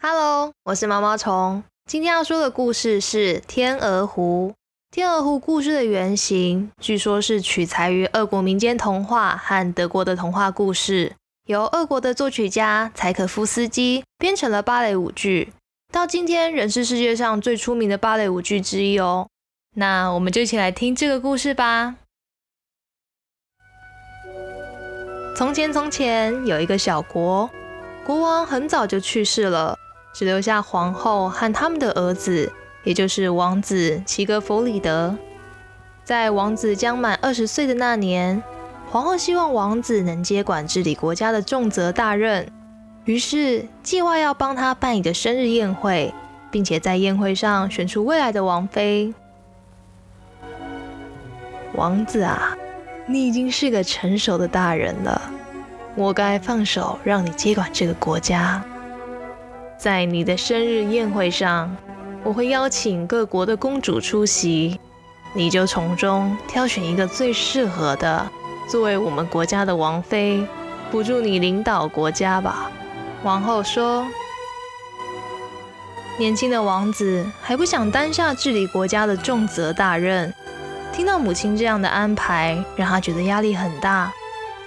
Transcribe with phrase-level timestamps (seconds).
[0.00, 1.64] Hello，我是毛毛虫。
[1.86, 4.52] 今天要说的故事是《天鹅湖》。
[4.92, 11.16] 天鹅湖故事的原型，据说是取材于俄国民间童话和德国的童话故事，
[11.46, 15.52] 由俄国的作曲家柴可夫斯基编成了芭蕾舞剧，
[15.92, 19.26] 到今天仍是世界上最出名的芭蕾舞剧之一哦。
[19.74, 21.96] 那我们就一起来听这个故事吧。
[25.34, 27.50] 从前，从前有一个小国，
[28.06, 29.76] 国王很早就去世了。
[30.18, 35.16] 只留下皇后和他们的儿子，也就是王子齐格弗里德。
[36.02, 38.42] 在王子将满二十岁的那年，
[38.90, 42.50] 皇后希望王子能接管治理国家的重责大任，
[43.04, 46.12] 于是计划要帮他办一个生日宴会，
[46.50, 49.14] 并且在宴会上选出未来的王妃。
[51.74, 52.56] 王子啊，
[53.06, 55.22] 你已经是个成熟的大人了，
[55.94, 58.60] 我该放手让你接管这个国家。
[59.78, 61.74] 在你的生日宴会上，
[62.24, 64.80] 我会邀请各国的公主出席，
[65.32, 68.28] 你就从中挑选一个最适合的，
[68.68, 70.44] 作为我们国家的王妃，
[70.90, 72.68] 辅助你领导国家吧。
[73.22, 74.04] 王后说
[76.18, 80.34] ：“年轻的王子还不想担下治理国家的重责大任，
[80.92, 84.12] 听到母亲这样的安排，让他觉得压力很大。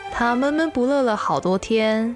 [0.10, 2.16] 他闷闷不乐了好多天。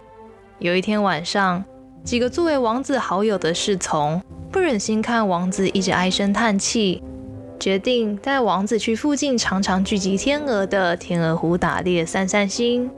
[0.60, 1.62] 有一天晚上。”
[2.06, 7.02] 几个作为王子好友的侍从不忍心看王子一直唉声叹气，
[7.60, 12.92] 决定带王子去附近常常聚集天鹅的天鹅湖打猎散散心。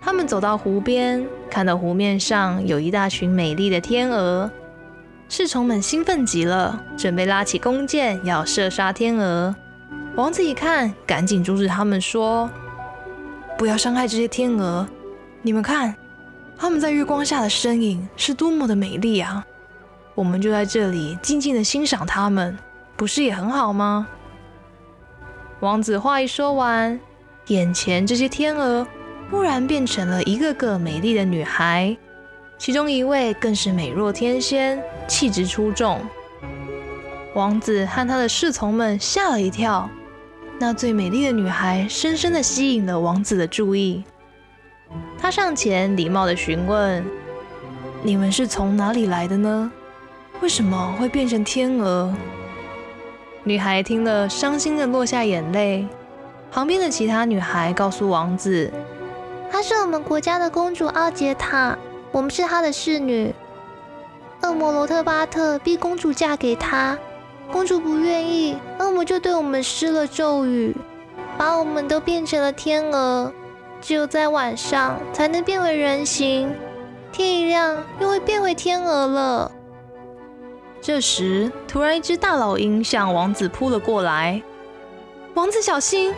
[0.00, 4.48] 他们走到湖边，看到湖面上有一大群美丽的天鹅，
[5.28, 9.52] 侍从们兴奋极了，准备拉起弓箭要射杀天鹅。
[10.14, 12.48] 王子一看，赶紧阻止他们说
[13.58, 14.86] ：“不要伤害这些天鹅，
[15.42, 15.92] 你们看。”
[16.60, 19.42] 他们在月光下的身影是多么的美丽啊！
[20.14, 22.58] 我们就在这里静静的欣赏他们，
[22.98, 24.06] 不是也很好吗？
[25.60, 27.00] 王子话一说完，
[27.46, 28.86] 眼前这些天鹅
[29.30, 31.96] 忽然变成了一个个美丽的女孩，
[32.58, 35.98] 其中一位更是美若天仙，气质出众。
[37.34, 39.88] 王子和他的侍从们吓了一跳，
[40.58, 44.04] 那最美丽的女孩深深的吸引了王子的注意。
[45.18, 47.04] 他上前礼貌地询问
[48.02, 49.70] ：“你们是从哪里来的呢？
[50.40, 52.14] 为什么会变成天鹅？”
[53.44, 55.86] 女孩听了，伤心地落下眼泪。
[56.50, 58.72] 旁边的其他女孩告诉王子
[59.50, 61.78] ：“她是我们国家的公主奥杰塔，
[62.10, 63.34] 我们是她的侍女。
[64.42, 66.98] 恶魔罗特巴特逼公主嫁给他，
[67.52, 70.74] 公主不愿意，恶魔就对我们施了咒语，
[71.36, 73.32] 把我们都变成了天鹅。”
[73.80, 76.54] 只有在晚上才能变为人形，
[77.10, 79.50] 天一亮又会变回天鹅了。
[80.80, 84.42] 这时，突然一只大老鹰向王子扑了过来，
[85.34, 86.14] 王子小心！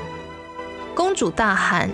[0.95, 1.91] 公主大喊。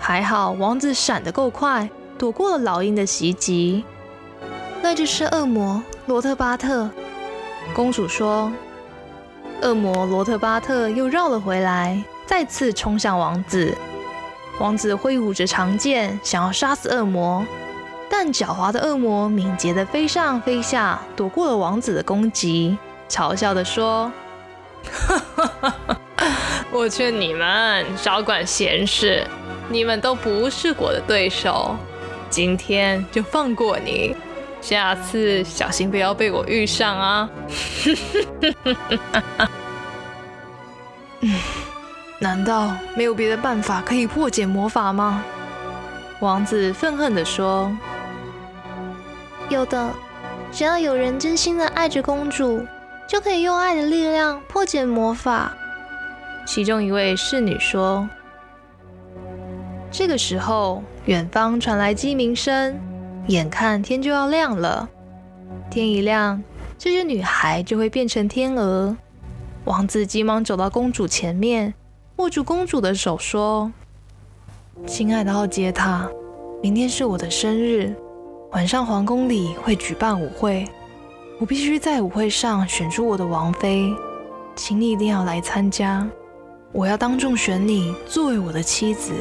[0.00, 3.84] 还好王子闪得够快，躲过了老鹰的袭击。
[4.80, 6.88] 那就是恶魔罗特巴特。
[7.74, 8.50] 公主说。
[9.60, 13.76] 恶魔罗特巴特又绕了回来，再次冲向王子。
[14.58, 17.46] 王子挥舞着长剑，想要杀死恶魔，
[18.10, 22.76] 但狡猾的恶魔敏捷地飞上飞下，躲过了王子的攻击，
[23.08, 24.10] 嘲笑地说
[26.72, 29.24] ：“我劝你们少管闲事，
[29.68, 31.76] 你们都不是我的对手，
[32.28, 34.16] 今天就放过你，
[34.60, 37.30] 下次小心不要被我遇上啊！”
[42.20, 45.24] 难道没有别的办法可以破解魔法吗？
[46.20, 47.70] 王子愤恨地说
[49.48, 49.90] ：“有的，
[50.50, 52.66] 只要有人真心的爱着公主，
[53.06, 55.52] 就可以用爱的力量破解魔法。”
[56.44, 58.08] 其中一位侍女说
[59.92, 62.80] ：“这个时候，远方传来鸡鸣声，
[63.28, 64.88] 眼看天就要亮了。
[65.70, 66.42] 天一亮，
[66.76, 68.96] 这些女孩就会变成天鹅。”
[69.66, 71.74] 王子急忙走到公主前面。
[72.18, 73.70] 握住公主的手，说
[74.88, 76.08] ：“亲爱的奥杰塔，
[76.60, 77.94] 明天是我的生日，
[78.50, 80.66] 晚上皇宫里会举办舞会，
[81.38, 83.94] 我必须在舞会上选出我的王妃，
[84.56, 86.04] 请你一定要来参加。
[86.72, 89.12] 我要当众选你作为我的妻子。”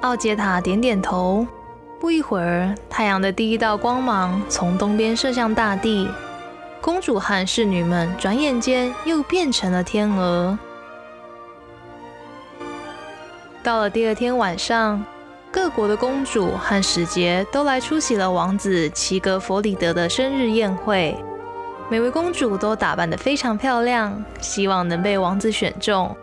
[0.00, 1.46] 奥杰塔点点头。
[2.00, 6.08] 不一会儿，太阳的第一道光芒从东边射向大地，
[6.80, 10.58] 公主和侍女们转眼间又变成了天鹅。
[13.66, 15.04] 到了第二天晚上，
[15.50, 21.16] 各国的公主和使节都来出席了王子齐格弗里德的生日宴会。
[21.90, 26.16] 每位公主都打扮得非常漂亮，希望能被王子选中。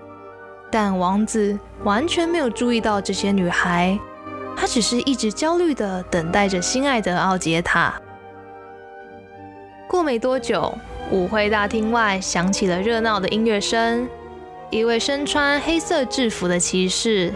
[0.72, 4.00] 但王子完全没有注意到这些女孩，
[4.56, 7.94] 他只是一直焦虑地等待着心爱的奥杰塔。
[9.86, 10.74] 过没多久，
[11.12, 14.08] 舞会大厅外响起了热闹的音乐声，
[14.74, 17.32] 一位身穿黑色制服的骑士。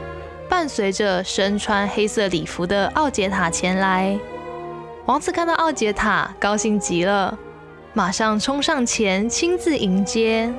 [0.50, 4.18] 伴随着身穿黑色礼服的奥杰塔前来，
[5.06, 7.38] 王子看到奥杰塔，高兴极了，
[7.94, 10.50] 马上冲上前亲自迎接。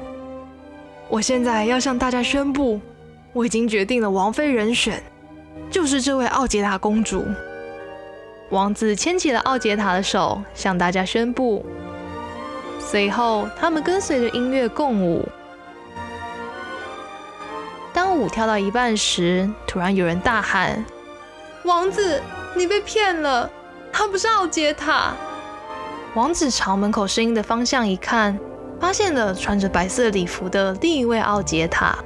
[1.09, 2.79] 我现在要向大家宣布，
[3.33, 5.03] 我已经决定了王妃人选，
[5.71, 7.25] 就是这位奥杰塔公主。
[8.51, 11.65] 王子牵起了奥杰塔的手，向大家宣布。
[12.79, 15.27] 随后，他们跟随着音乐共舞。
[18.19, 20.85] 舞跳到一半时，突然有人大喊
[21.65, 22.21] ：“王子，
[22.57, 23.49] 你被骗了！
[23.93, 25.13] 他不是奥杰塔。”
[26.15, 28.37] 王子朝门口声音的方向一看，
[28.81, 31.97] 发现了穿着白色礼服的另一位奥杰塔。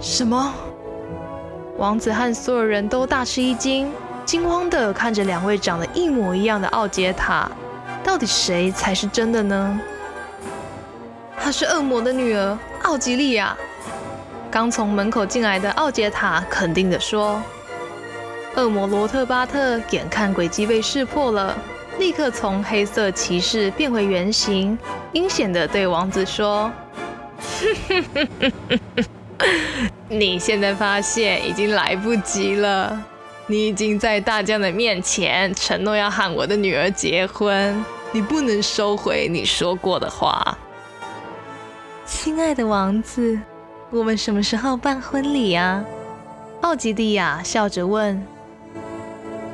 [0.00, 0.54] 什么？
[1.76, 3.92] 王子和所有人都大吃一惊，
[4.24, 7.50] 惊慌地看着两位长得一模一样的奥杰塔，
[8.02, 9.80] 到底谁才是真的呢？
[11.38, 13.54] 她是恶魔的女儿奥吉利亚。
[14.52, 17.42] 刚从门口进来的奥杰塔肯定地说
[18.54, 21.56] ：“恶魔罗特巴特眼看诡计被识破了，
[21.98, 24.78] 立刻从黑色骑士变回原形，
[25.12, 26.70] 阴险地对王子说
[30.10, 33.02] ：‘你现在发现已经来不及了，
[33.46, 37.82] 你已经在大将的面前承诺要和我的女儿结婚，
[38.12, 40.58] 你不能收回你说过的话。’
[42.04, 43.40] 亲爱的王子。”
[43.92, 45.84] 我们什么时候办婚礼啊？
[46.62, 48.26] 奥吉蒂亚笑着问。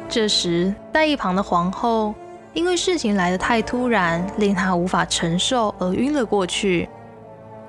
[0.09, 2.15] 这时，在一旁的皇后
[2.55, 6.89] 因为事情来得太突然，令她无法承受而晕了过去。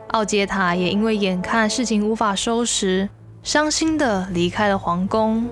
[0.09, 3.09] 奥杰塔也因为眼看事情无法收拾，
[3.41, 5.49] 伤心的离开了皇宫。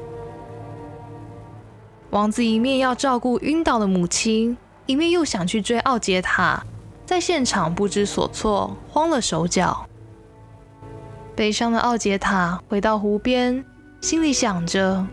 [2.12, 4.56] 王子一面要照顾晕倒的母亲，
[4.86, 6.63] 一面又想去追奥杰塔，
[7.08, 9.87] 在现场不知所措，慌了手脚。
[11.38, 13.63] 悲伤的奥杰塔回到湖边，
[14.01, 15.06] 心里想着：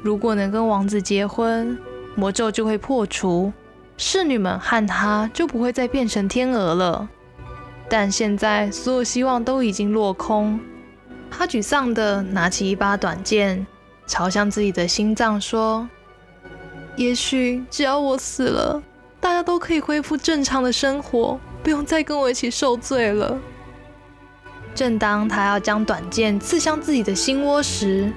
[0.00, 1.76] 如果能跟王子结婚，
[2.14, 3.52] 魔咒就会破除，
[3.96, 7.08] 侍女们和他就不会再变成天鹅了。
[7.88, 10.60] 但现在所有希望都已经落空。
[11.28, 13.66] 他沮丧地拿起一把短剑，
[14.06, 15.88] 朝向自己的心脏说
[16.94, 18.80] ：“也许只要我死了，
[19.18, 23.36] 大家都可以恢复正常的生活，不用再跟我一起受罪了。”
[24.74, 28.10] 正当他要将短剑刺向自己的心窝时，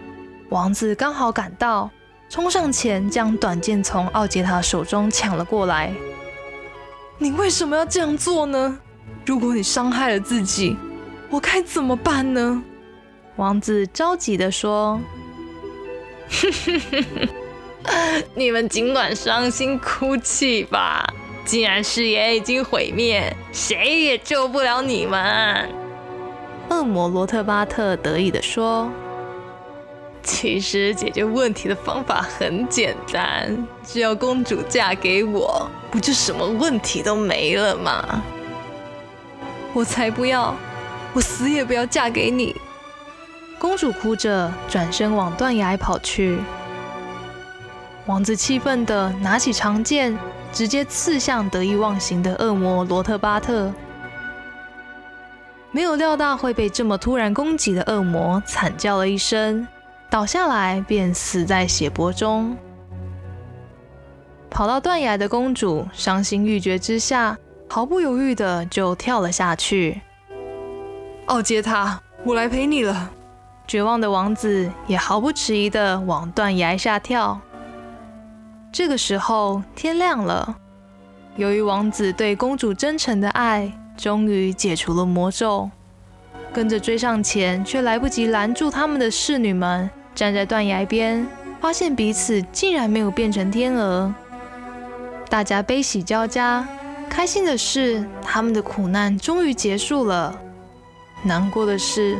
[0.49, 1.89] 王子刚好赶到，
[2.29, 5.93] 冲上前将短剑从奥杰塔手中抢了过来。
[7.17, 8.79] 你为什么要这样做呢？
[9.25, 10.77] 如果你伤害了自己，
[11.29, 12.63] 我该怎么办呢？
[13.35, 14.99] 王子着急地说
[18.33, 21.05] ：“你们尽管伤心哭泣吧，
[21.43, 25.69] 既然誓言已经毁灭，谁也救不了你们。”
[26.69, 28.89] 恶魔罗特巴特得意地说
[30.23, 38.23] ：“其实解决问题的方法很简单，只要公主嫁给我，不就什么问题都没了吗？”
[39.73, 40.55] 我才不要，
[41.13, 42.55] 我死也不要嫁给你！
[43.59, 46.39] 公主哭着转身往断崖跑去。
[48.05, 50.17] 王子气愤地拿起长剑，
[50.53, 53.71] 直接刺向得意忘形的恶魔罗特巴特。
[55.71, 59.67] 没有料到会被这么突然攻击的恶魔惨叫了一声，
[60.09, 62.55] 倒下来便死在血泊中。
[64.49, 67.37] 跑到断崖的公主伤心欲绝之下，
[67.69, 70.01] 毫不犹豫的就跳了下去。
[71.25, 73.11] 奥杰塔，我来陪你了。
[73.67, 77.41] 绝望的王子也毫不迟疑的往断崖下跳。
[78.71, 80.55] 这个时候天亮了，
[81.35, 83.71] 由于王子对公主真诚的爱。
[83.97, 85.69] 终于解除了魔咒，
[86.53, 91.25] 跟着追上前，却来不及拦住他们的侍女们，站在断崖边，
[91.59, 94.13] 发现彼此竟然没有变成天鹅。
[95.29, 96.67] 大家悲喜交加，
[97.09, 100.37] 开心的是他们的苦难终于结束了，
[101.23, 102.17] 难过的是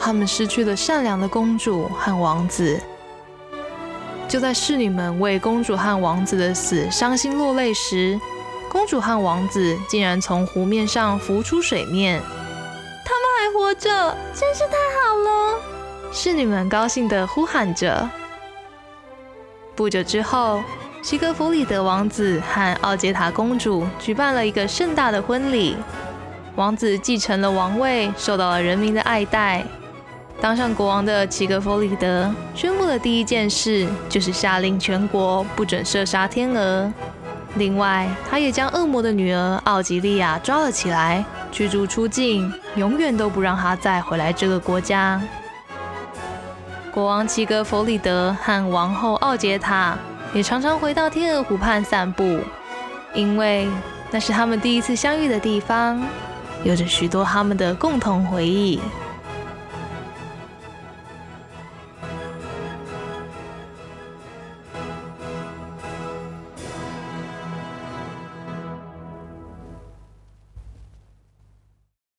[0.00, 2.80] 他们失去了善良的公主和王子。
[4.28, 8.18] 就在侍女们为公主和王子的死伤心落泪时，
[8.76, 12.20] 公主和王子竟然从湖面上浮出水面，
[13.06, 15.58] 他们还活着，真是太好了！
[16.12, 18.06] 侍女们高兴地呼喊着。
[19.74, 20.62] 不久之后，
[21.02, 25.78] 齐格弗里德王子和奥杰塔公主举办了一个盛大的婚礼。
[26.54, 29.64] 王子继承了王位，受到了人民的爱戴。
[30.38, 36.92] 当上国王的齐格弗里德宣布的第一件事就是下令全国不准射杀天鹅。
[37.56, 45.20] 另外，他也将恶魔的女儿奥吉利亚抓了起来，驱逐出境，永远都不让她再回来这个国家。
[46.90, 49.96] 国王齐格弗里德和王后奥杰塔
[50.32, 52.40] 也常常回到天鹅湖畔散步，
[53.14, 53.68] 因为
[54.10, 56.00] 那是他们第一次相遇的地方，
[56.62, 58.80] 有着许多他们的共同回忆。